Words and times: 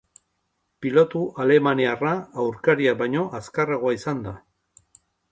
Pilotu 0.83 1.19
alemaniarra 1.43 2.13
aurkariak 2.43 2.97
baino 3.01 3.25
azkarragoa 3.41 3.93
izan 3.99 4.23
da. 4.29 4.33